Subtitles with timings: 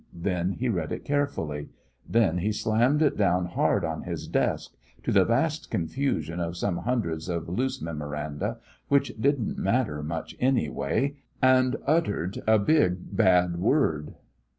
[0.15, 1.69] Then he read it carefully.
[2.09, 4.71] Then he slammed it down hard on his desk
[5.03, 11.17] to the vast confusion of some hundreds of loose memoranda, which didn't matter much, anyway
[11.39, 14.15] and uttered a big, bad word.